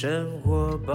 [0.00, 0.94] 生活吧。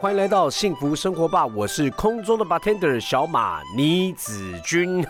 [0.00, 5.06] 欢迎来到幸福生活吧，我是空中的 bartender 小马倪子君。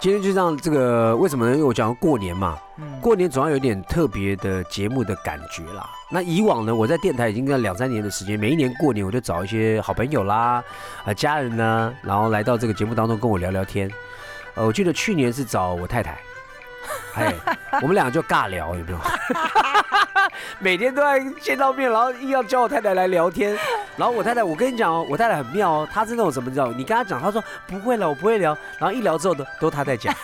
[0.00, 1.52] 今天就让这个为什么呢？
[1.52, 2.56] 因为我讲过年嘛，
[3.00, 5.90] 过年总要有点特别的节目的感觉啦。
[6.08, 10.62] 那以往呢，我在电台已经在两三年的时间，每一年过年我就找一些好朋友啦、
[11.04, 13.90] 啊家人呢，然后来到这个节目当中跟我聊聊天。
[14.54, 16.18] 呃，我记得去年是找我太太，
[17.14, 17.34] 哎，
[17.82, 18.98] 我们俩就尬聊，有没有？
[20.60, 23.56] 每天都在见到面，然后硬要叫我太太来聊天。
[23.96, 26.68] 然后我太太，我跟你讲哦，我太太很妙哦，她是那种什么，你知道？
[26.68, 28.56] 你跟她讲，她说不会了，我不会聊。
[28.78, 30.14] 然后一聊之后都都她在讲，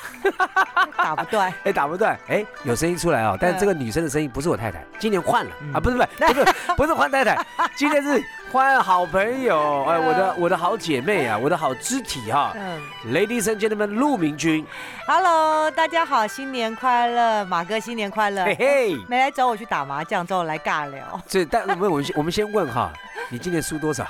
[0.97, 1.53] 打不断。
[1.65, 2.19] 哎，打不断。
[2.29, 7.37] 哎，有声音出来哦，但是这个女生的声音不是我太太，今年换了啊，不是不是不是不是换太太，
[7.77, 8.23] 今天是。
[8.53, 12.53] 换好朋友，哎，我的我的好姐妹啊，我的好肢体哈。
[12.55, 12.81] 嗯
[13.13, 14.65] ，Ladies and gentlemen，陆明君
[15.09, 18.45] ，Hello，大家好，新年快乐，马哥新年快乐。
[18.45, 21.19] 嘿嘿，没来找我去打麻将，找我来尬聊。
[21.27, 22.93] 这但我们我们我们先问哈，
[23.31, 24.07] 你今年输多少？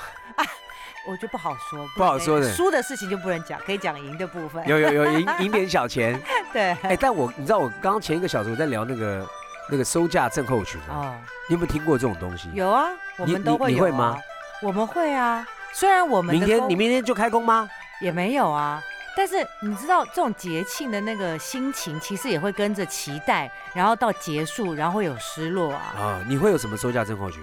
[1.07, 2.51] 我就不好说，不好说的。
[2.51, 4.67] 输的事情就不能讲，可以讲赢的部分。
[4.67, 6.19] 有有有赢 赢点小钱。
[6.51, 6.75] 对。
[6.81, 9.23] 哎，但我你知道我刚刚前一个小时我在聊那个
[9.69, 11.15] 那个收价症候群啊，
[11.47, 12.49] 你有没有听过这种东西？
[12.55, 12.87] 有啊，
[13.17, 14.17] 我们都会你会吗？
[14.63, 17.69] 我们会啊，虽然我们明天你明天就开工吗？
[18.01, 18.81] 也没有啊，
[19.17, 25.93] 但是你知道这种节庆的那个心情，其实也会跟着期待，然后到结束，然后会有失落啊。
[25.97, 27.41] 啊，你会有什么收假症候群？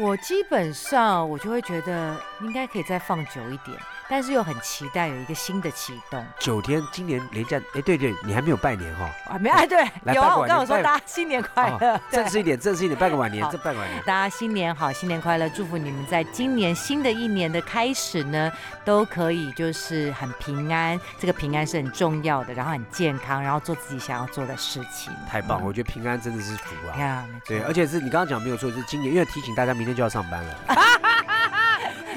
[0.00, 3.76] 我基本上我就会觉得应该可以再放久一点。
[4.08, 6.24] 但是又很期待有一个新的启动。
[6.38, 9.10] 九天，今年连假，哎，对对，你还没有拜年哈？
[9.28, 9.78] 啊，没哎，对，
[10.14, 14.02] 有啊，我刚我说大家新年快乐，正式一点，正式一点，拜个晚年，这拜个晚年。
[14.04, 18.50] 大家新年好，新年快乐，祝福你们在今年新的一年的开始呢，
[18.84, 25.12] 都可以就是很平安，这个平安是很重要的，然后很健康，然后做自己想要做的事情。
[25.28, 27.24] 太棒，我觉得平安真的是福啊。
[27.46, 30.54] 对，而且是你刚刚讲没有错，是今年，因为提醒大家明天就要上班了。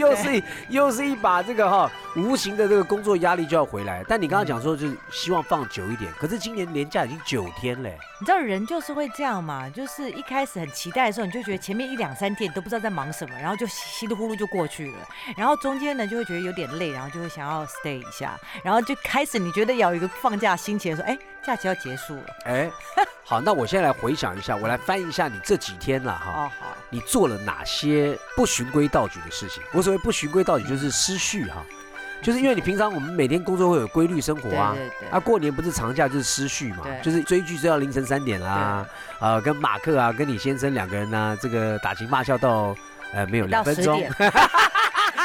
[0.02, 7.98] 又是又是一把这个哈无形的这个工作压力就要回来，但你刚刚讲说就是希望放久一点，可是今年年假已经九天嘞。
[8.20, 14.98] 你知道人就是会这样嘛，就是一开始很期待的时候，你就觉得前面一两三天你都不知道在忙什么，然后就稀里糊涂就过去了，
[15.36, 22.72] 然后中间呢就会觉得有点累，然后就会想要 stay 一下，然后就开始你觉得有一个放假心情，说哎假期要结束了，哎。
[23.24, 26.32] 好，那我现在来回想一下，我来翻一下你这几天了哈。
[26.32, 26.68] 哦，好。
[26.90, 29.64] 你做了哪些不循规蹈矩的事情？
[29.72, 31.64] 我所谓不循规蹈矩，就是失序哈。
[32.22, 34.74] 就是因为你平常我们每天工作会有规律生活啊。
[34.76, 35.10] 对对。
[35.10, 36.86] 啊，过年不是长假就是失序嘛。
[37.02, 38.86] 就是追剧追到凌晨三点啦。
[39.20, 42.76] 啊，跟马克啊，跟你先生两个人呢，这个打情骂俏到
[43.14, 44.04] 呃没有两分钟。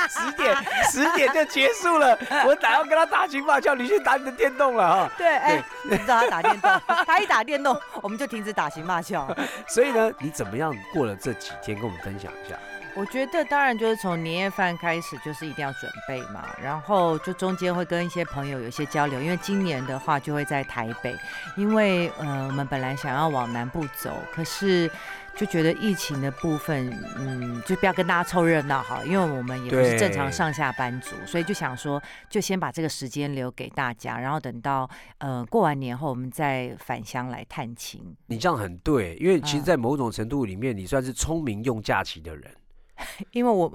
[0.08, 0.56] 十点，
[0.90, 2.18] 十点就结束了。
[2.46, 5.10] 我打要跟他打情骂俏，你去打你的电动了哈。
[5.16, 9.26] 对，哎，你知道他打电动， 他一打电动，我们就停止打情骂俏。
[9.68, 12.56] 所以呢，你怎么样过了这几天，跟我们分享一下？
[12.94, 16.46] 我觉得当然就是从年夜饭开始，就是一定要准备嘛。
[16.62, 21.14] 然后就中间会跟一些朋友有一些交流，因为今年的话就会在台北，
[21.56, 24.90] 因为呃我们本来想要往南部走，可是。
[25.36, 34.88] 就觉得疫情的部分，嗯，就不要跟大家凑热闹哈，因为我们也不是正常上下班族，所以就想说，就先把这个时间留给大家，然后等到
[35.18, 38.02] 呃过完年后，我们再返乡来探亲。
[38.28, 42.50] 你这样很对，因为其实，在某种程度里面，你算是聪明用假期的人，
[43.32, 43.70] 因为我。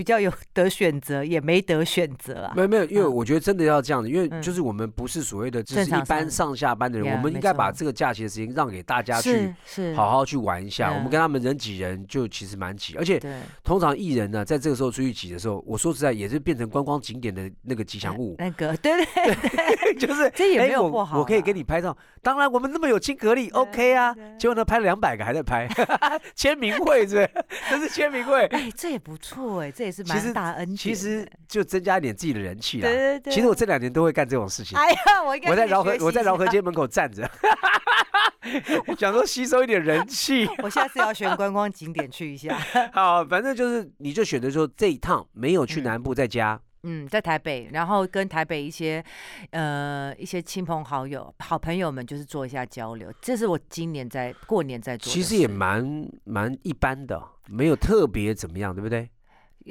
[0.00, 2.54] 比较有 得选择，也没得选择啊。
[2.56, 9.54] 没有没有，因为我觉得真的要这样子，因为就是我们不是所谓的只是一般上下班的人，我们应该把这个假期的时间让给大家去
[9.94, 10.90] 好好去玩一下。
[10.90, 13.20] 我们跟他们人挤人就其实蛮挤，而且
[13.62, 18.36] 通常艺人呢，在这个时候出去挤的时候，我说实在也是变成观光景点的那个吉祥物。
[18.38, 21.18] 那个对对对， 就是这也没有不好。
[21.18, 24.16] 我可以给你拍照，当然我们那么有亲和力，OK 啊。
[24.38, 25.68] 结果呢，拍了两百个还在拍
[26.34, 27.30] 签名会，是不是？
[27.68, 28.46] 这是签名会。
[28.46, 30.76] 哎，这也不错哎，这也是蛮大恩。
[30.76, 32.88] 其实就增加一点自己的人气啦。
[32.88, 33.32] 对对对。
[33.32, 34.78] 其实我这两年都会干这种事情。
[34.78, 37.28] 哎呀，我我在饶河我在饶河街门口站着，
[38.96, 40.48] 想说吸收一点人气。
[40.62, 42.56] 我下次要选观光景点去一下。
[42.94, 46.60] 好，反正就是你就选择说这一趟没有去南部，在家。
[46.82, 49.04] 嗯，在台北，然后跟台北一些
[49.50, 53.12] 呃一些亲朋好友、好朋友们，就是做一下交流。
[53.20, 55.12] 这是我今年在过年在做。
[55.12, 59.10] 其实也蛮蛮一般的，没有特别怎么样，对不对？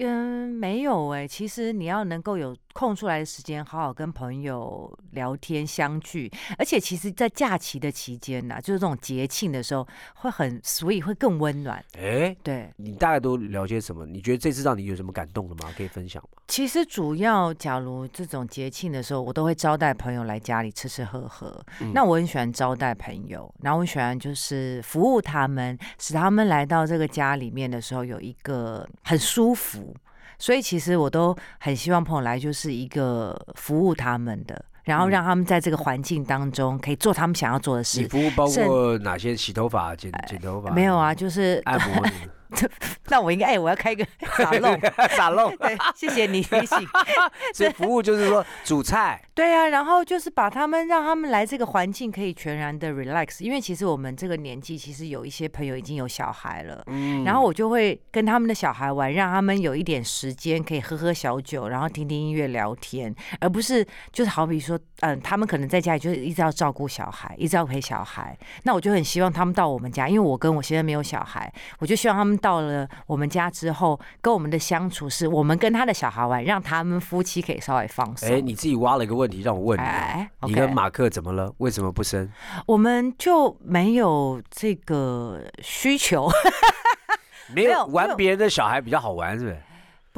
[0.01, 1.27] 嗯，没有哎。
[1.27, 11.83] 其实你要能够有空出来的时间，好好跟朋友聊天相聚，而且其实，在假期的期间呢，就是这种节庆的时候，会很所以会更温暖。
[11.97, 14.05] 哎，对，你大概都聊些什么？
[14.05, 15.73] 你觉得这次让你有什么感动的吗？
[15.75, 16.38] 可以分享吗？
[16.49, 21.63] 其实主要，假如这种节庆的时候，我都会招待朋友来家里吃吃喝喝。
[21.93, 29.95] 那我很喜欢招待朋友，然后我喜欢就是服务他们，使他们来到这个家里面的时候有一个很舒服。
[30.39, 38.01] 所以其实我都很希望朋友来，就是一个服务他们的，然后让他们在这个环境当中可以做他们想要做的事。
[38.01, 39.35] 你服务包括哪些？
[39.35, 40.71] 洗头发、剪剪头发？
[40.71, 42.03] 没有啊，就是按摩。
[43.09, 44.05] 那我应该哎，我要开个
[44.37, 44.77] 沙漏，
[45.09, 45.49] 沙漏。
[45.57, 46.77] 对，谢谢你提醒。
[47.53, 49.21] 所以服务就是说煮菜。
[49.33, 78.29] 对啊，然后就是把他们让他们来这个环境可以全然的 relax，因为其实我们这个年纪其实有一些朋友已经有小孩了，嗯，然后我就会跟他们的小孩玩，让他们有一点时间可以喝喝小酒，然后听听音乐聊天，而不是就是好比说，嗯，他们可能在家里就是一直要照顾小孩，一直要陪小孩，那我就很希望他们到我们家，因为我跟我现在没有小孩，我就希望他们到了我们家之后，跟我们的相处是我们跟他的小孩玩，让他们夫妻可以稍微放松。
[78.29, 79.29] 哎，你自己挖了一个问。
[79.29, 81.53] 题让我问你，你跟马克怎么了？
[81.59, 82.27] 为什么不生？
[82.65, 86.27] 我们就没有这个需求，
[87.53, 89.57] 没有玩别人的小孩比较好玩，是不是？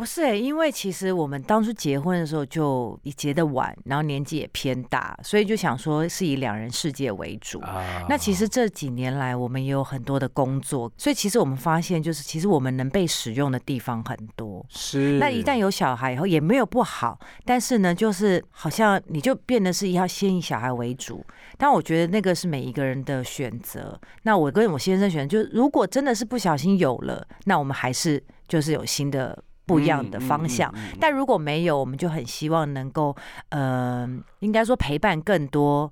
[0.02, 7.62] 不是，因为其实我们当初结婚的时候就结的晚，然后年纪也偏大，所以就想说是以两人世界为主。
[8.10, 14.66] 那其实这几年来，我们也有很多的工作，所以其实我们发现，就是其实我们能被使用的地方很多。
[14.70, 15.20] 是。
[15.20, 21.24] 那一旦有小孩以后，也没有不好，但是呢，就是好像你就变得是要先以小孩为主。
[21.60, 24.02] 但我觉得那个是每一个人的选择。
[24.24, 29.38] 那我跟我先生选，就是如果真的是不小心有了，那我们还是就是有新的。
[29.72, 33.16] 不一样的方向，但如果没有，我们就很希望能够，
[33.50, 34.08] 呃，
[34.40, 35.92] 应该说陪伴更多。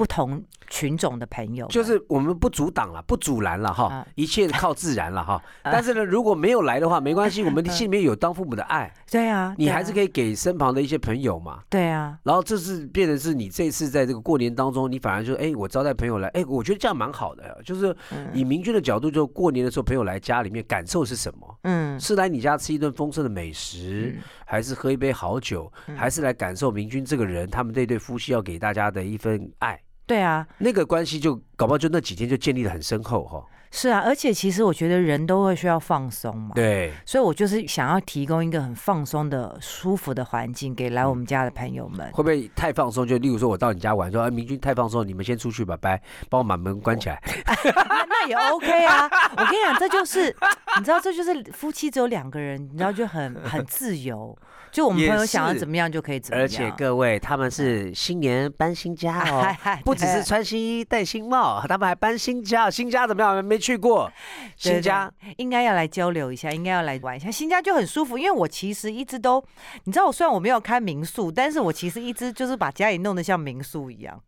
[0.00, 5.38] 不同群种的朋友，就是我们不阻挡了，不阻拦了哈，一切靠自然了哈。
[5.62, 8.90] 但是呢，如果没有来的话，没关系，我们心里面有当父母的爱。
[9.10, 11.60] 对啊，你还是可以给身旁的一些朋友嘛。
[11.68, 12.18] 对啊。
[12.22, 17.60] 然后这是变成是你这次在这个过年当中，你反而就哎，我招待朋友来，哎，我觉得这样蛮好的。
[17.62, 17.94] 就是
[18.32, 21.58] 以明君的角度，就过年的时候朋友来家里面，感受是什么？
[21.64, 29.78] 嗯，是来你家吃一顿丰盛的美食，还是喝一杯好酒，还是来感受明君这个人，他们这对夫妻要给大家的一份爱？
[30.10, 33.46] 对啊，那个关系就搞不好就那几天就建立的很深厚哈。
[33.72, 36.52] 是啊，而且其实我觉得人都会需要放松嘛。
[36.54, 42.10] 对，所以我就是想要提供一个很放松的、舒服的环境给来我们家的朋友们。
[42.12, 43.06] 会不会太放松？
[43.06, 47.22] 就例如说我到你家玩，说明君太放松，你们先出去吧，拜，帮我把门关起来。
[48.08, 49.08] 那也 OK 啊。
[49.36, 50.34] 我跟你讲，这就是
[50.76, 54.36] 你知道，这就是夫妻只有两个人，你知道就很很自由。
[54.72, 56.44] 就我们朋友想要怎么样就可以怎么样。
[56.44, 59.44] 而且各位，他们是新年搬新家哦，
[59.84, 62.70] 不只是穿新衣戴新帽，他们还搬新家。
[62.70, 63.44] 新家怎么样？
[63.44, 64.10] 没去过
[64.56, 67.30] 新家，应该要来交流一下，应该要来玩一下。
[67.30, 69.44] 新家就很舒服，因为我其实一直都，
[69.84, 74.20] 你知道，我虽然我没有开民宿，但是我其实一直就是把家里弄得像民宿一样。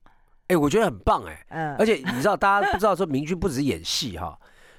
[0.49, 1.45] 哎，我觉得很棒哎。
[1.49, 1.75] 嗯。
[1.77, 4.39] 而且你知道，大家不知道说明君不只是演戏哈，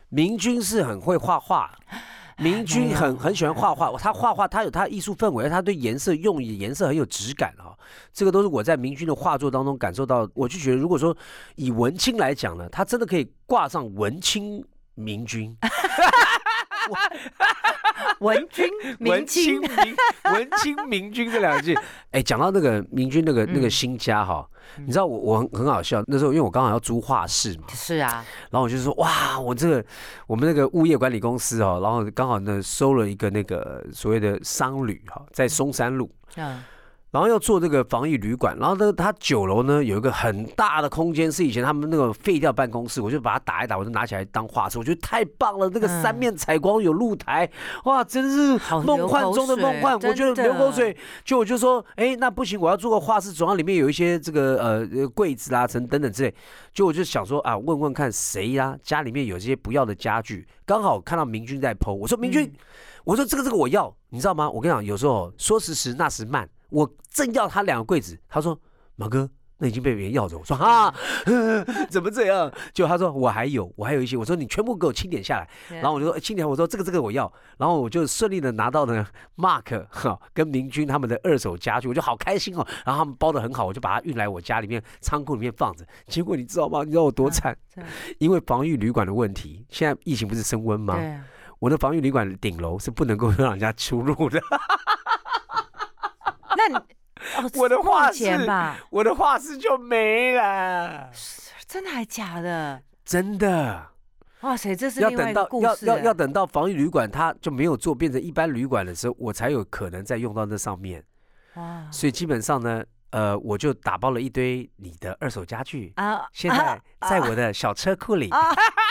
[0.10, 1.70] 明君是很会画画。
[2.38, 7.78] 明君很很喜欢画画，他画画他有他艺术氛围，他对颜色用颜色很有质感哦。
[8.12, 11.16] 这个都是我在明君的画作当中感受到，我就觉得如果说
[11.56, 15.56] 以文青来讲呢，他真的可以挂上文青明君。
[18.20, 18.68] 文君
[19.00, 19.96] 文清明
[20.34, 21.78] 文清明君这两句，
[22.12, 24.48] 哎，讲到那个明君那个那个新家哈，
[24.78, 29.86] 你知道我我很很好笑，那时候因为我刚好要租画室嘛，是啊，然后我就说哇，我这个
[30.28, 36.10] 我们那个物业管理公司哦，然后刚好呢收了一个那个所谓的商旅哈，在松山路。
[36.38, 36.64] 嗯。
[37.14, 45.70] 然后要做这个防疫旅馆，然后呢，它九楼呢有一个很大的空间，是以前他们那个废掉办公室，我就把它打一打，我就拿起来当画室，我觉得太棒了。
[45.72, 47.48] 那个三面采光有露台，
[47.84, 49.94] 哇，真是梦幻中的梦幻。
[49.94, 56.34] 我觉得流口水，就我就说，哎，那不行，我要做个画室，总要里面有一些这个呃柜子啊，等等等之类。
[56.74, 62.52] 就我就想说啊，问问看谁呀，家里面有这些不要的家具，刚好看到明君在剖，我说明君，
[63.04, 64.50] 我说这个这个我要，你知道吗？
[64.50, 66.50] 我跟你讲，有时候说时迟那时慢。
[66.74, 68.60] 我正要他两个柜子，他说
[68.98, 70.92] ：“马哥，那已经被别人要走。”我说：“哈，
[71.88, 75.48] 怎么这样？”就他说：“我还有，我还有一些。”我说：“你全部给我清点下来。”
[75.80, 82.66] 然后我就说：“清点。”我说：“这个这个我要。”然后我就顺利的拿到了 Mark 哈跟明君他们的二手家具，我就好开心哦。
[82.84, 85.86] 然后他们包的很好，我就把它运来我家里面仓库里面放着。
[86.08, 86.84] 结果你知道吗？
[86.84, 87.56] 你知道我多惨？
[88.18, 90.98] 因为防御旅馆的问题，现在疫情不是升温吗？
[91.60, 94.42] 我的防御旅馆顶楼是不能够让人家出入的。
[96.58, 101.10] 那你哦， 我的画室吧，我的画室就没了，
[101.68, 102.82] 真的还假的？
[103.06, 103.90] 真的。
[104.42, 111.02] 哇塞，这是要等到要要要等到防疫旅馆它就没有做变成一般旅馆的时候，我才有可能再用到那上面。
[111.54, 116.28] 哇所以基本上呢，呃，我就打包了一堆你的二手家具，啊！
[116.34, 118.30] 现在在我的小车库里。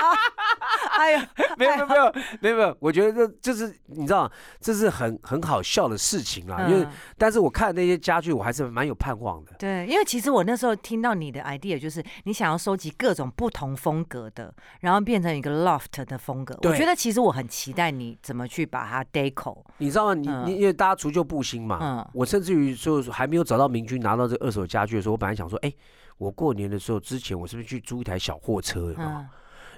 [0.99, 4.31] 哎呀，没有没有没有没有，我觉得这就是你知道，
[4.61, 6.67] 这是很很好笑的事情啦。
[6.69, 9.53] 因为嗯但是我看那些家具，我还是蛮有盼望的。
[9.59, 16.57] 对，因为其实我那时候听到你的 idea 就是你想要收集各种不同风格的，然后变成一个 loft 的风格。
[16.63, 19.63] 我觉得其实我很期待你怎么去把它 deco。
[19.79, 20.15] 你知道吗？
[20.15, 25.73] 你嗯你因为大家除旧布新嘛，嗯我甚至于就还没有找到明君拿到这个二手家具的时候，我本来想说，哎，
[26.19, 28.81] 我过年的时候之前我是不是去租一台小货车？
[28.81, 29.29] 有没有嗯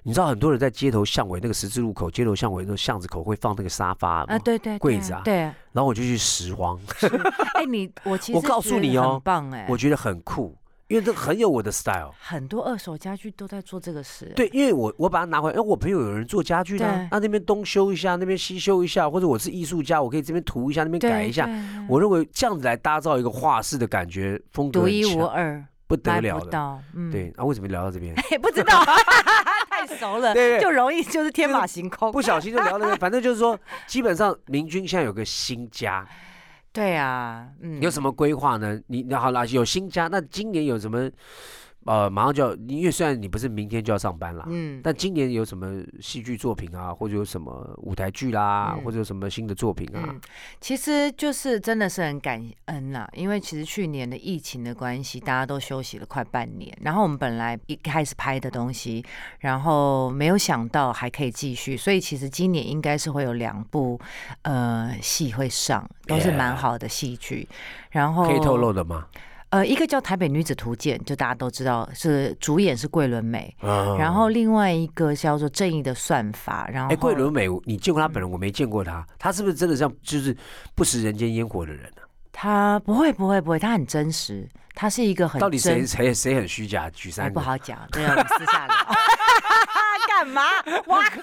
[0.07, 5.23] 你知道很多人在街头巷尾那个十字路口、街头巷尾那个巷子口会放那个沙发啊，对对，对柜子啊。
[5.25, 5.37] 对，
[5.73, 6.79] 然后我就去拾荒，
[7.57, 10.55] 哎，你 我其实我告诉你哦很棒哎，我觉得很酷，
[10.89, 12.13] 因为这很有我的 style。
[12.21, 14.31] 很多二手家具都在做这个事。
[14.37, 21.49] 对，因为我我把它拿回来，哎，我朋友有人做家具的啊，那那边东修一下，那边西修一下，或者我是艺术家，我可以这边涂一下，那边，改一下。
[21.89, 26.79] 我认为这样子来搭造一个画室的感觉，风格独一无二，不得买了的。
[26.95, 28.15] 嗯，对，啊，为什么聊到这边？
[28.43, 28.85] 不知道，
[29.87, 32.11] 太熟了，对对就容易就是天马行空。
[32.11, 36.07] 不小心就聊到这边，反正就是说，基本上明君现在有个新家，
[36.73, 38.81] 对啊，嗯，有什么规划呢？
[38.87, 41.11] 你你好了，有新家，那今年有什么？
[41.87, 50.03] 呃，马上就要，因为虽然你不是明天就要上班啦，嗯，但今年有什么戏剧作品啊，或者有什么舞台剧啦，嗯或者有什么新的作品啊？
[50.09, 50.21] 嗯，
[50.61, 59.05] 其实就是真的是很感恩啦，因为其实去年的疫情的关系，大家都休息了快半年，然后我们本来一开始拍的东西，
[59.41, 64.01] 然后没有想到还可以继续，所以其实今年应该是会有两部
[64.43, 67.47] 呃戏会上，都是蛮好的戏剧，
[67.91, 69.07] 然后可以透露的吗？
[69.55, 78.29] 呃，一个叫《台北女子图鉴》，就大家都知道是主演是桂纶镁，嗯然后另外一个叫做《正义的算法》，然后哎，桂纶镁，你见过她本人？
[78.29, 80.37] 我没见过她，她是不是真的像就是
[80.75, 82.03] 不食人间烟火的人呢？
[82.33, 86.91] 她不会不会不会，她很真实，他是一个很到底谁谁谁很虚假？
[86.91, 88.75] 举哎三个，不好讲，这个我们私下聊。
[90.07, 90.43] 干嘛
[90.87, 91.23] 挖坑？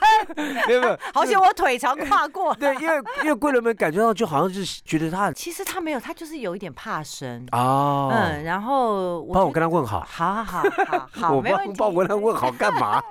[0.67, 2.53] 没有没有， 好险我腿长跨过。
[2.55, 7.47] 对，因为因为贵人们感觉到就好像就是觉得他很 其实他没有，他就是有一点怕生。
[7.53, 11.73] 哦，嗯，然后帮我跟他问好，好好好好好，我没问题。
[11.77, 13.01] 帮帮我跟他问好干嘛？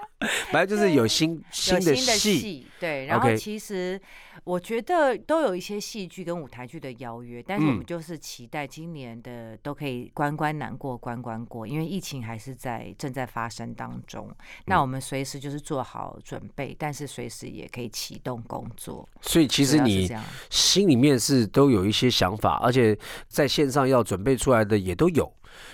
[0.52, 3.98] 反正就是有新新的有新的戏，对，然后其实
[4.44, 14.26] 我觉得都有一些戏剧跟舞台剧的邀约，但是我们嗯就是期待今年的都可以关关关难过关关过，因为疫情还是在正在发生当中。
[14.30, 19.08] 嗯那我们随时就是做好准备，但是随时也可以启动工作。
[19.20, 20.10] 所以其实你
[20.48, 22.96] 心里面是都有一些想法，而且
[23.28, 25.30] 在线上要准备出来的也都有，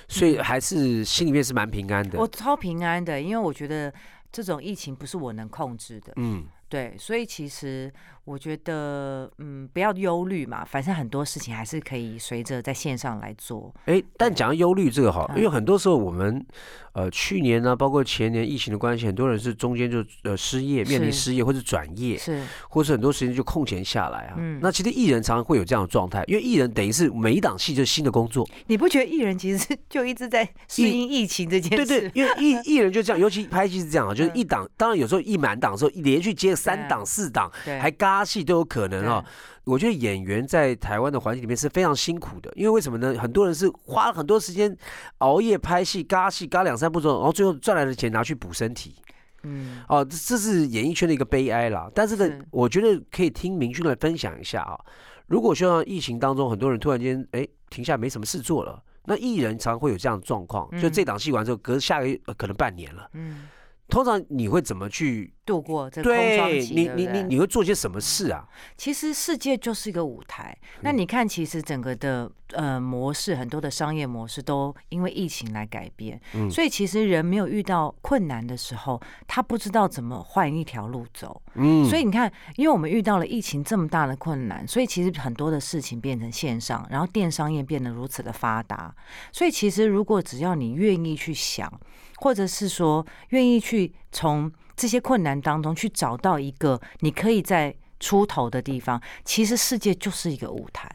[0.08, 2.26] 所以还是心里面是蛮平安的我。
[2.28, 3.92] 超平安的，因为我觉得
[4.30, 6.12] 这种疫情不是我能控制的。
[6.16, 7.92] 嗯，对，所以其实
[8.26, 13.72] 我觉得，嗯，不要忧虑嘛，反正很多事情还是可以随着在线上来做。
[13.84, 16.44] 哎，但讲到忧虑这个好，嗯因为很多时候我们
[16.92, 24.34] 呃去年呢，包括前年疫情的关系，很多人是中间就呃失业，面临失业或者转业，是，或是很多时间就空闲下来啊。
[24.38, 32.00] 嗯那其实艺人常常会有这样的状态，因为艺人等于是每一档戏就是新的工作，你不觉得艺人其实是就一直在适应疫情这件对事？
[32.00, 39.24] 对对，因为艺艺人就这样，尤其拍戏是这样啊，就是嗯一档，当然有时候一满档的时候，连续接三对档、四档，对还嘎戏都有可能哦。
[39.64, 43.18] 我觉得演员在台湾的环境里面是非常辛苦的，因为为什么呢？
[43.18, 44.76] 很多人是花了很多时间
[45.18, 48.94] 熬夜拍戏、嘎戏、嘎两三部之后，然后最后赚来的钱拿去补身体。
[49.42, 51.90] 嗯，哦，这这是演艺圈的一个悲哀啦。
[51.94, 54.78] 但是呢是，我觉得可以听明君来分享一下啊。
[55.26, 63.10] 如果说疫情当中，很多人突然间哎停下没什么事做了，那艺人常会有这样的状况，就嗯这档戏完之后，隔下个月、呃可能半年了。
[63.14, 63.48] 嗯，
[63.88, 65.32] 通常你会怎么去？
[65.46, 68.46] 度过这个空窗期，对你，你你你会做些什么事啊？
[68.76, 70.54] 其实世界就是一个舞台。
[70.60, 76.20] 嗯那你看，其实整个的呃模式，很多的商业模式都因为疫情来改变。
[76.34, 81.40] 嗯所以其实人没有遇到困难的时候，他不知道怎么换一条路走。
[81.54, 88.94] 嗯所以你看，因为我们遇到了疫情这么大的困难，所以其实很多的事情变成线上，然后电商业变得如此的发达。
[89.32, 91.72] 所以其实如果只要你愿意去想，
[92.16, 100.90] 或者是说愿意去从这些困难当中去找到一个你可以在出头的地方，其实世界就是一个舞台。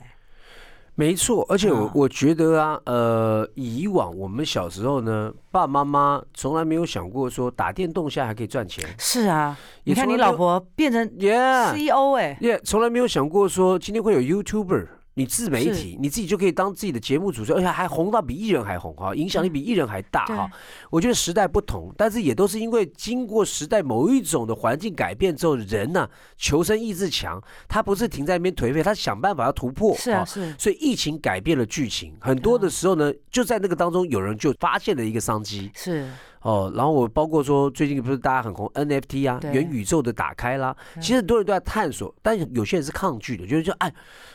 [0.93, 14.87] 没错，而且我嗯我觉得啊，呃，以往我们小时候呢，爸爸妈妈从来没有想过说打电动现在还可以赚钱，是啊，你看你老婆变成 Yeah，CEO 哎、也从来没有想过说今天会有 YouTuber。
[15.13, 20.35] 你自媒体，你自己就可以当自己的节目主持人，而且还红到比艺人还红哈，影响力比艺人还大对。
[20.35, 20.49] 哈。
[20.89, 29.93] 我觉得时代不同，但是也都是因为经过时代某一种的环境改变之后，人呢、求生意志强，他不是停在那边颓废，他想办法要突破。
[29.93, 35.69] 哈是啊是，所以疫情改变了剧情，很多的时候呢，就在那个当中，有人就发现了一个商机。
[35.75, 36.09] 是
[36.41, 36.71] 哦。
[36.75, 43.93] 然后我包括说，最近不是大家很红 NFT 啊，元宇宙的打开啦，其实很多人都在探索，但有些人是抗拒的，就是说，哎，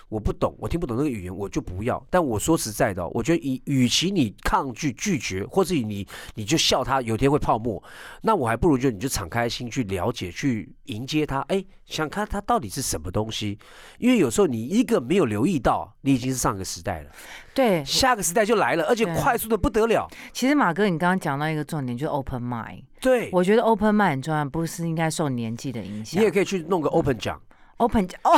[0.09, 2.05] 我不懂，我听不懂那个语言，我就不要。
[2.11, 7.83] 但我说实在的哦，我觉得与与其你抗拒拒绝，或是你你就笑它有天会泡沫，
[8.23, 13.59] 那我还不如就你就敞开心去了解，去迎接它，哎，想看它到底是什么东西。
[13.99, 17.11] 因为有时候你一个没有留意到，你已经是上个时代了。
[17.57, 17.85] 对。
[17.85, 20.07] 下个时代就来了，而且快速的不得了。
[20.33, 22.83] 其实马哥，你刚刚讲到一个重点，就是 open mind。
[23.01, 26.21] 对，我觉得 open mind 很重要，不是应该受年纪的影响。
[26.21, 27.41] 你也可以去弄个 open 奖
[27.79, 28.31] open 哦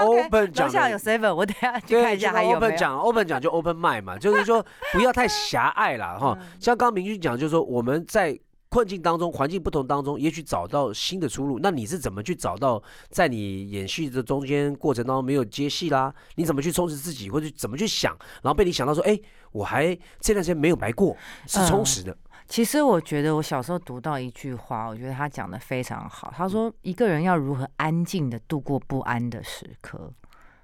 [0.00, 2.76] ，，open 楼奖的下有 seven，我等下去，看一下还有没 open 有。
[2.76, 6.18] 奖，open 奖就 open mind 嘛，就是说不要太狭隘了。
[6.18, 6.36] 哈。
[6.40, 8.38] 嗯像刚刚明君讲，就是说我们在
[8.74, 11.60] 困境当中、环境不同当中，也许找到新的出路。
[11.62, 16.12] 那你是怎么去找到，在你演戏的中间过程当中没有接戏啦？
[16.34, 18.12] 你怎么去充实自己，或者怎么去想，
[18.42, 19.16] 然后被你想到说，哎，
[19.52, 21.16] 我还这段时间没有白过，
[21.46, 22.16] 是充实的。
[22.48, 26.34] 其实我觉得我小时候读到一句话，我觉得他讲的非常好。
[26.36, 30.12] 他说一个人要如何安静的度过不安的时刻。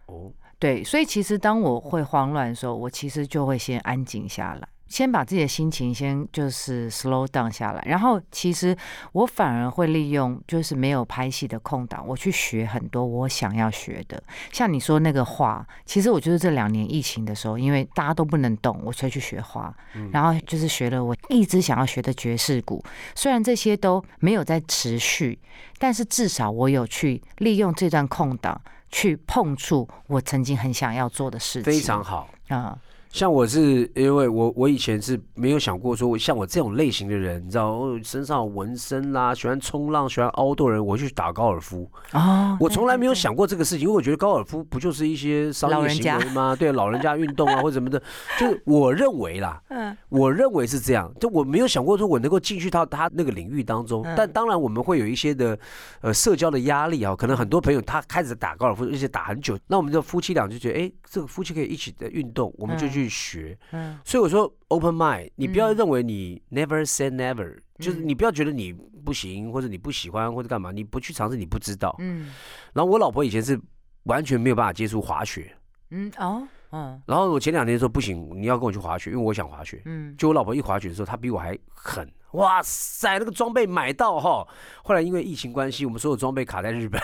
[0.07, 8.77] 哦，对，所以其实当我会慌乱的时候，我其实就会先安静下来，先把自己的心情先就是 slow down 下来，然后其实
[9.13, 14.23] 我反而会利用就是没有拍戏的空档，我去学很多我想要学的。
[14.53, 19.75] 像你说那个画，其实我就是这两年疫情的时候，因为大家都不能动，我才去学画，
[20.13, 22.85] 然后就是学了我一直想要学的爵士鼓。
[23.15, 25.39] 虽然这些都没有在持续，
[25.79, 28.61] 但是至少我有去利用这段空档。
[28.93, 32.29] 去碰触我曾经很想要做的事情，非常好。
[32.49, 32.77] 啊，
[33.11, 41.91] 像我是因为我我以前是没有想过说，像我这种类型的人，你知道，身上有纹身啦，喜欢冲浪，喜欢 outdoor 人，我去打高尔夫。
[42.13, 46.55] 哦，我从来没有想过这个事情，因为我觉得高尔夫不就是一些商业行为吗？
[46.55, 48.01] 对，老人家运动啊 或者什么的，
[48.39, 54.05] 就是我认为啦，嗯我认为是这样，就我没有想过说我能够进去到他那个领域当中。
[54.05, 55.59] 嗯但当然我们会有一些的
[56.01, 63.59] 呃社交的压力啊，可能很多朋友他开始打高尔夫，而且打很久，那我们的夫妻俩就觉得，哎，这个夫妻可以一起的运动，我们就嗯去学。
[63.73, 63.99] 嗯。
[64.05, 65.77] 所以我说 open mind，你不要嗯。
[65.77, 71.95] 认为你 never say never，、就是嗯你不要觉得你不行，或者你不喜欢，或者干嘛，你不去尝试，你不知道。
[71.99, 72.33] 嗯。
[72.73, 73.59] 然后我老婆以前是
[74.05, 75.55] 完全没有办法接触滑雪，
[75.91, 77.01] 嗯哦嗯。
[77.07, 79.83] 然后我前两天说不行，你要跟我去滑雪，因为我想滑雪。
[79.85, 80.15] 嗯。
[80.17, 84.47] 就我老婆一滑雪的时候，她比我还狠，哇塞，那个装备买到哈。
[84.83, 87.01] 后来因为疫情关系，我们所有装备卡在日本，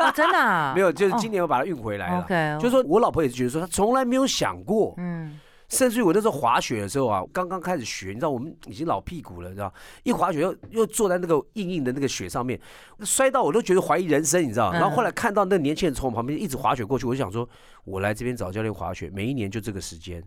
[0.00, 0.72] 哦真的啊？
[0.76, 2.22] 没有，就是今年我把它运回来了。
[2.22, 9.72] OK，就是说我老婆也是觉得说，她从来没有想过，嗯甚至于我那时候滑雪的时候啊，刚刚开始学，你知道我们已经老屁股了，你知道，
[10.04, 12.60] 一滑雪又又坐在那个硬硬的那个雪上面，
[13.00, 14.70] 摔到我都觉得怀疑人生，你知道。
[14.70, 17.48] 嗯然后后来看到那年轻人从我旁边一直滑雪过去，我就想说，
[17.84, 20.22] 我来这边找教练滑雪，每一年就这个时间，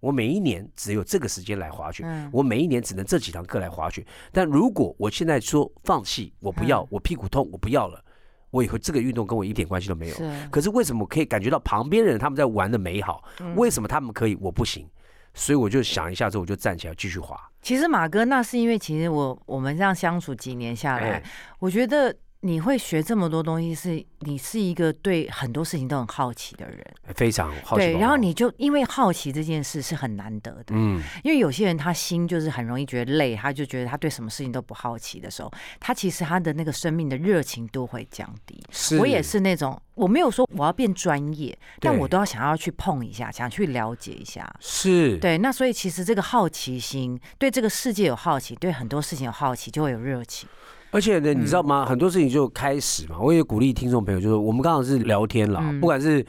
[0.00, 4.04] 我每一年只有这个时间来滑雪，嗯我每一年只能这几堂课来滑雪。
[4.32, 8.04] 但如果我现在说放弃，我不要嗯，我屁股痛，我不要了，
[8.52, 10.14] 我以后这个运动跟我一点关系都没有。
[10.14, 13.24] 是可是为什么可以感觉到旁边人他们在玩的美好？
[13.40, 14.88] 嗯为什么他们可以，我不行？
[15.34, 17.36] 所以我就想一下之后，我就站起来继续滑。
[17.62, 21.22] 其实马哥那是因为其实我我们这样相处几年下来哎，
[21.58, 27.84] 我觉得你会学这么多东西，是你是一个对很多事情都很好奇的人，非常好奇。
[27.84, 38.60] 对，然后你就因为好奇这件事是很难得的，嗯，因为有些人他心就是很容易觉得累，他就觉得他对什么事情都不好奇的时候，他其实他的那个生命的热情度会降低。
[38.72, 44.52] 是我也是那种，我没有说我要变专业，但我都要想要去碰一下，想去了解一下。
[44.58, 50.48] 是，对，那所以其实这个好奇心，对这个世界有好奇，对很多事情有好奇，就会有热情。
[50.92, 51.84] 而且呢，你知道嗯吗？
[51.86, 53.18] 很多事情就开始嘛。
[53.18, 56.24] 我也鼓励听众朋友，就是我们刚好是聊天啦，嗯不管是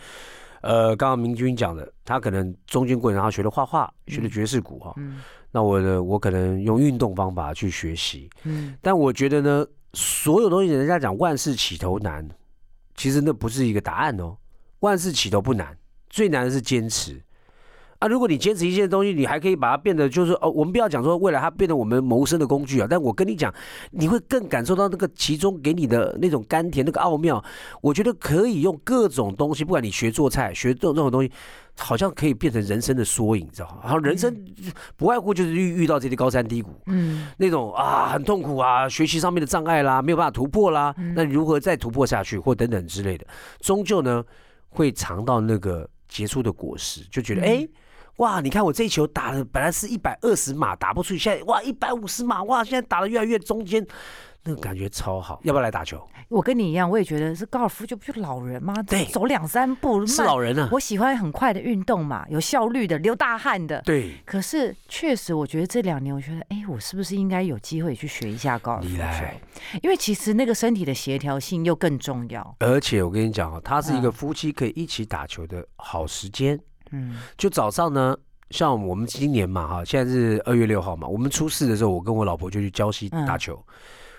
[0.61, 4.93] 呃，刚刚明君讲的，他可能中间过程他学了画画，学了爵士鼓哈。
[4.97, 5.21] 嗯
[5.51, 8.27] 那我呢，我可能用运动方法去学习。
[8.43, 12.27] 嗯但我觉得呢，所有东西人家讲万事起头难，
[12.95, 14.35] 其实那不是一个答案哦。
[14.79, 15.77] 万事起头不难，
[16.09, 17.21] 最难的是坚持。
[18.03, 23.53] 啊，如果你坚持一件东西，你还可以把它变得就是哦，我们不要讲说未来它变得我们谋生的工具啊，但我跟你讲，
[23.91, 27.41] 你会更感受到那个其中给你的那种甘甜、那个奥妙。
[27.81, 31.31] 我觉得可以用各种东西，不管你学做菜、学做任何东西，
[31.77, 33.79] 好像可以变成人生的缩影，你知道吗？
[33.83, 34.35] 然后人生
[34.97, 43.25] 不外乎就是遇遇到这些高山低谷，嗯，那种啊很痛苦啊，学习上面的障碍啦，没有办法突破啦，那如何再突破下去，或等等之类的，
[43.61, 44.21] 终究呢
[44.67, 47.65] 会尝到那个结出的果实，就觉得哎。
[48.17, 48.39] 哇！
[48.41, 52.63] 你看我这一球打的本来是一百二十码打不出去，现在哇一百五十码哇！
[52.63, 53.85] 现在打的越来越中间，
[54.43, 55.39] 那个感觉超好。
[55.43, 56.01] 要不要来打球？
[56.29, 58.73] 我跟你一样，我也觉得是高尔夫就不就老人吗？
[58.83, 60.69] 对，走两三步是老人啊。
[60.71, 63.81] 我喜欢很快的运动嘛，有效率的，流大汗的。
[63.81, 64.15] 对。
[64.25, 68.87] 可是确实，我觉得这两年，我觉得哎，我是不是应该有机会去学一下高尔夫？
[68.87, 69.39] 你来，
[69.81, 72.55] 因为其实那个身体的协调性又更重要。
[72.59, 76.55] 而且我跟你讲啊，它是一个夫妻可以一起打球的好时间。
[76.55, 76.61] 嗯。
[77.37, 78.15] 就早上呢。
[78.49, 81.07] 像我们今年嘛，哈，现在是二月六号嘛。
[81.07, 83.59] 我们初四的时候，我跟我老婆就去礁溪打球。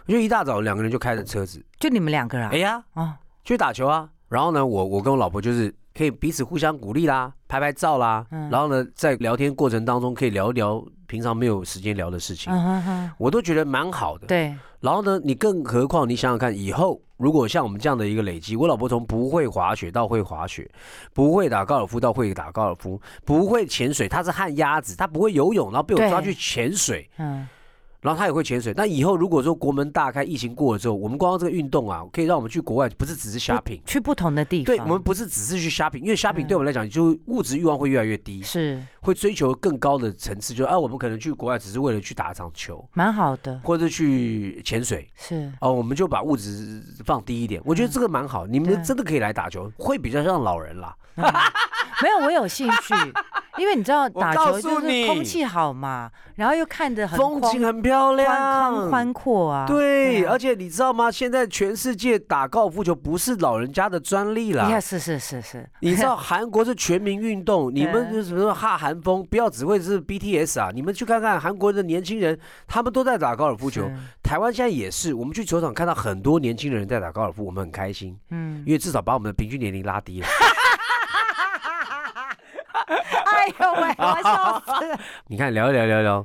[0.07, 2.49] 我就一大早两个人就开着车子，就你们两个人。
[2.49, 4.09] 哎呀，啊，去打球啊。
[4.29, 8.27] 然后呢，我我跟我老婆就是可以彼此互相鼓励啦，拍拍照啦。
[8.51, 12.53] 然后呢，在聊天过程当中可以聊一聊平常没有时间聊的事情，
[13.19, 14.27] 我都觉得蛮好的。
[14.27, 14.53] 对。
[14.81, 20.71] 然后呢，你更何况你想想看，以后如果像我们这样的一个累积，我老婆从不会滑雪到会滑雪，
[21.13, 27.09] 不会打高尔夫到会打高尔夫，不会潜水，她是旱鸭子，她不会游泳，然后被我抓去潜水。
[27.19, 27.47] 嗯。
[28.05, 34.67] 然后他也会潜水，那以后如果说国门大开，疫情过了之后，我们光这个运动啊，可以让我们去国外，不是只是 shopping，去不同的地方。
[34.67, 38.79] 对，我们不是只是去 shopping，因为 shopping 对我们来讲，就物质欲望会越来越低，是。
[39.01, 40.53] 会追求更高的层次。
[40.53, 45.51] 就啊，我们可能去国外只是为了去打一场球，蛮好的，或者去潜水，是。
[45.63, 47.59] 哦，我们就把物质放低一点。
[47.65, 50.95] 我觉得这个蛮好，你们真的可以来打球，会比较像老人啦。
[52.03, 52.95] 没有，我有兴趣，
[53.57, 59.67] 因为你知道打球就是空气好嘛，然后又看着很风景很漂亮，宽阔啊。
[59.67, 61.11] 对，而且你知道吗？
[61.11, 64.81] 现在全世界打高尔夫球不是老人家的专利了。
[64.81, 65.69] 是是是是。
[65.81, 69.25] 你知道 韩国是全民运动，你们是什么哈韩风？
[69.27, 70.71] 不要只会是 BTS 啊！
[70.75, 73.89] 你们去看看韩国的年轻人，他们都在打高尔夫球。
[74.23, 78.19] 台湾现在也是，我们去球场看到很多年轻人在打高尔夫，我们很开心。
[78.31, 80.27] 嗯，因为至少把我们的平均年龄拉低了。
[82.87, 83.89] 哎呦喂！
[83.99, 84.99] 我笑死了。
[85.29, 86.25] 你看，聊一聊，聊聊，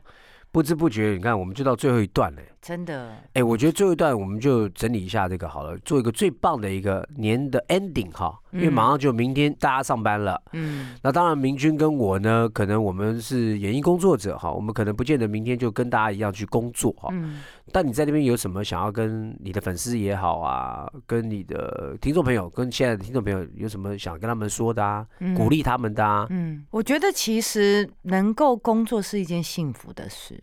[0.52, 2.42] 不知不觉，你看，我们就到最后一段了。
[2.62, 17.40] 真的，哎，我觉得最后一段我们就整理一下这个好了，做一个最棒的一个年的 ending 哈，因为马上就明天大家上班了，嗯，那当然明君跟我呢，可能我们是演艺工作者哈，我们可能不见得明天就跟大家一样去工作哈，嗯，
[17.72, 25.06] 但你在那边有什么想要跟你的粉丝也好啊，跟你的听众朋友，跟现在的听众朋友有什么想跟他们说的啊，
[25.36, 30.42] 鼓励他们的啊，嗯，我觉得其实能够工作是一件幸福的事。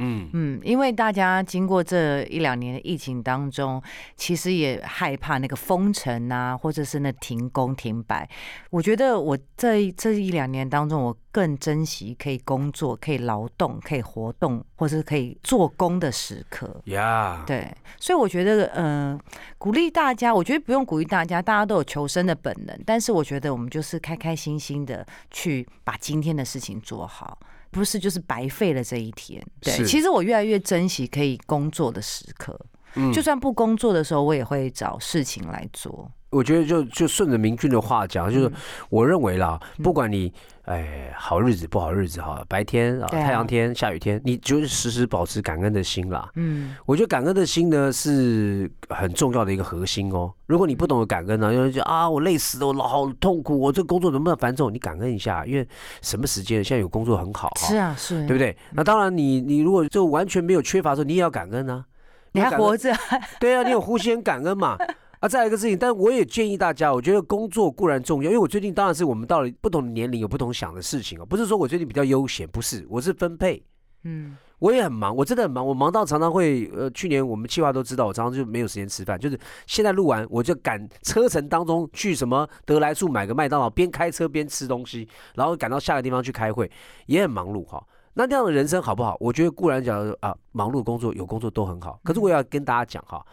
[0.00, 3.80] 嗯嗯，因为大家经过这一两年的疫情当中，
[4.16, 8.28] 其实也害怕那个封城啊，或者是那停工停摆。
[8.70, 16.80] 我觉得我这这一两年当中，我更珍惜可以工作、可以劳动、可以活动，或是可以做工的时刻。
[16.86, 19.20] 呀，对，所以我觉得，嗯，
[19.58, 22.76] 鼓励大家，我觉得不用鼓励大家，大家都有求生的本能。
[22.86, 27.38] 但是我觉得我们就是开开心心的去把今天的事情做好。
[27.70, 29.40] 不是，就是白费了这一天。
[29.60, 32.58] 对，其实我越来越珍惜可以工作的时刻。
[32.94, 36.10] 嗯，就算不工作的时候，我也会找事情来做。
[36.30, 38.52] 我觉得，就就顺着明俊的话讲，就是
[38.88, 40.32] 我认为啦，不管你。
[40.64, 46.30] 哎，好日子不好日子哈，白天啊，太阳天、下雨天，你就是时时保持感恩的心啦。
[46.36, 50.32] 嗯，我觉得感恩的心呢是很重要的一个核心哦。
[50.46, 54.72] 如果你不懂得感恩呢，因为就啊，我累死了，我好痛苦，我这工作能不能繁重？
[54.72, 55.66] 你感恩一下，因为
[56.02, 58.56] 什么时间现在有工作很好，啊是啊，是，对不对？
[58.70, 61.84] 那当然，你你如果就完全没有缺乏的时候，你也要感恩啊，
[62.32, 62.92] 你还活着，
[63.40, 64.76] 对啊，你有呼吸感恩嘛。
[65.20, 73.62] 啊，再来一个事情，但我也建议大家，我觉得工作固然重要，因为我最近当然是我们到了不同的年龄，有不同想的事情哦，不是说我最近比较悠闲，不是，我是分配，
[74.04, 86.70] 嗯，我也很忙，我真的很忙，我忙到常常会，呃，去年我们计划都知道，我常常就没有时间吃饭，就是现在录完，我就赶车程当中去什么德来处买个麦当劳，边开车边吃东西，然后赶到下个地方去开会，
[87.04, 87.78] 也很忙碌哈。
[88.14, 89.16] 那这样的人生好不好？
[89.20, 93.24] 我觉得固然讲啊，忙碌工作有工作都很好，可是我要跟大家讲哈，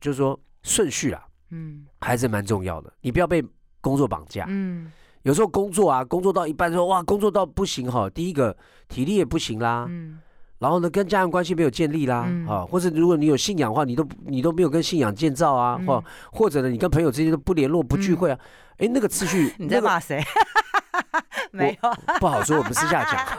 [0.00, 1.22] 就是说顺序啊。
[1.54, 2.90] 嗯，还是蛮重要的。
[3.02, 3.44] 你不要被
[3.82, 4.46] 工作绑架。
[4.48, 4.90] 嗯，
[5.22, 8.08] 有时候工作啊，工作到一半说哇，工作到不行哈。
[8.08, 8.56] 第一个
[8.88, 9.84] 体力也不行啦。
[9.86, 10.18] 嗯。
[10.60, 12.26] 然后呢，跟家人关系没有建立啦。
[12.48, 15.78] 啊，或者如果你有信仰的话，你都你都没有跟信仰建造啊。
[15.86, 18.38] 或或者呢，你跟朋友之间都不联络、不聚会啊。
[18.78, 20.24] 哎，那个次序你在骂谁？
[21.52, 23.38] 没有，不好说，我们私下讲。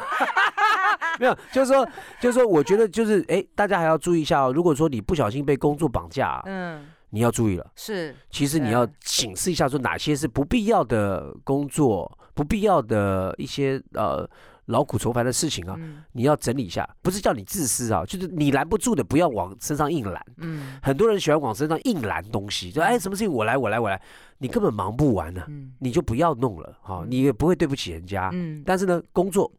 [1.20, 1.88] 没有，就是说，
[2.20, 4.52] 就是说，我觉得就是，哎，大家还要注意一下哦。
[4.54, 7.72] 如果说你不小心被工作绑架，嗯，你要注意了。
[7.76, 14.28] 是，其实你要警示一下，说哪些是不必要的工作，不必要的一些呃
[14.66, 16.88] 劳苦愁烦的事情啊，嗯你要整理一下。
[17.02, 20.26] 不是叫你自私啊，就是你拦不住的，不要往身上硬拦。
[20.38, 24.02] 嗯很多人喜欢往身上硬拦东西，就哎，什么事情我来，我来，我来，
[24.40, 28.30] 你根本忙不完呢、嗯你就不要弄了哈、你也不会对不起人家。
[28.34, 29.52] 嗯但是呢，工作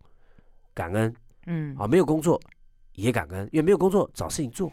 [0.74, 1.14] 感恩
[1.46, 2.40] 嗯啊，没有工作
[2.94, 4.72] 也感恩，因为没有工作找事情做。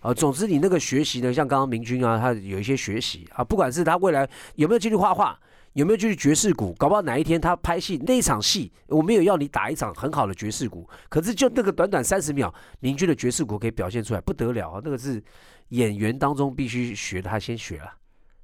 [0.00, 5.36] 啊，总之你那个学习呢，像刚刚明君啊，他有一些学习啊，不管是他未来有没有继续画画，
[5.72, 14.80] 有没有继续爵士鼓，搞不好哪一天他拍戏那一场戏，我没有要你打一场很好的爵士鼓，可是就那个短短三十秒，明君的爵士鼓可以表现出来，不得了啊！
[14.84, 15.20] 那个是
[15.70, 17.92] 演员当中必须学的，他先学了。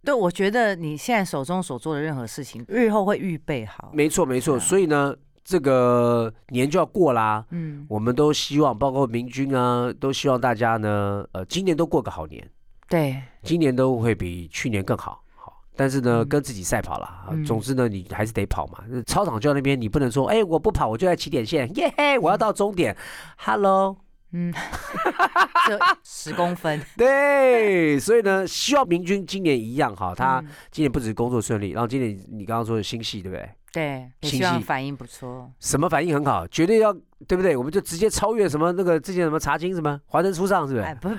[0.03, 3.91] 对，我觉得你现在手中所做的任何事情，日后会预备好。
[3.95, 4.57] 没错，没错。
[4.57, 12.51] 啊所以呢，这个年就要过啦，嗯，我们都希望，包括明君啊，都希望大家呢，呃，今年都过个好年，
[12.89, 15.23] 对，今年都会比去年更好。
[15.37, 17.27] 好，但是呢，嗯跟自己赛跑啦。
[17.27, 18.79] 啊嗯总之呢，你还是得跑嘛。
[19.07, 22.97] 操场就在那边，你不能说，哎，我不跑，我就在起点线， 耶嘿，我要到终点。
[23.37, 23.99] Hello，
[24.33, 24.51] 嗯，
[25.69, 26.81] 就十公分。
[26.97, 33.47] 对，所以呢，希望明君今年一样哈，他嗯今年不止工作顺利，然后今年你刚刚说的新戏，对不对？
[33.75, 35.51] 对，也新希望反应不错。
[35.59, 36.93] 什么反应很好，绝对要
[37.27, 37.57] 对不对？
[37.57, 41.01] 我们就直接超越什么那个之前什么茶经什么华灯初上，是不哎，是？
[41.01, 41.17] 不不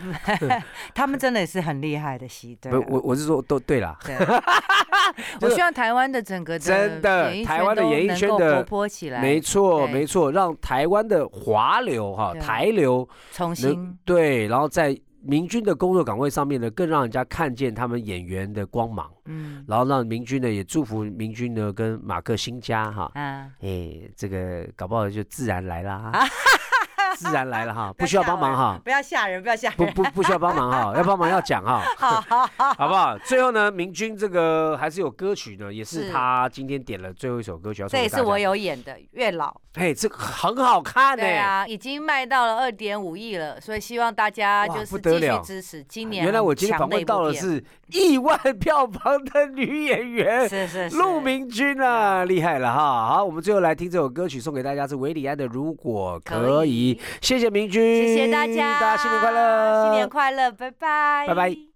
[0.47, 0.53] 不，
[0.95, 3.97] 他们真的是很厉害的戏，对不啊。，我我是说都对啦。
[4.05, 4.15] 对，
[5.39, 19.63] 就我希望台湾的整个真的台湾的演艺圈的活泼起来，没错，没错，让台湾的华流哈台流重新对，然后在明君的工作岗位上面呢，更让人家看见他们演员的光芒，嗯。
[19.67, 26.11] 然后让明君呢也祝福明君呢跟马克新家哈，嗯，哎，这个搞不好就自然来了哈，
[27.15, 28.79] 自然来了哈， 不需要帮忙哈。
[28.83, 29.77] 不要吓人，不要吓人。
[29.77, 32.21] 不不不需要帮忙哈， 要帮忙要讲哈，好
[32.57, 33.17] 好不好？
[33.19, 37.85] 最后呢，明君这个还是有歌曲呢，也是是他今天点了最后一首歌曲。
[37.87, 39.49] 这也是我有演的《月老》。
[39.77, 45.83] 嘿，这个很好看呢、对啊，已经卖到了二点五亿了，所以希望大家就是继续不得了支持。
[45.83, 53.15] 今年原来我今天访问到的是亿万票房的女演员是是是陆明君啊，厉害了哈！
[53.15, 61.74] 好，我们最后来听这首歌曲，送给大家是韦礼安的《如果可可》以，谢谢明君，谢谢大家，大家新年快乐，新年快乐，拜拜，拜拜。